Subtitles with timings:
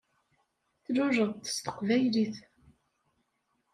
[0.83, 2.35] Tluleḍ-d s teqbaylit.